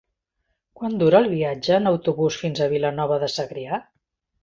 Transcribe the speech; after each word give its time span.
Quant 0.79 0.95
dura 1.03 1.19
el 1.25 1.29
viatge 1.35 1.77
en 1.79 1.91
autobús 1.91 2.41
fins 2.47 2.65
a 2.65 2.71
Vilanova 2.75 3.25
de 3.27 3.33
Segrià? 3.39 3.83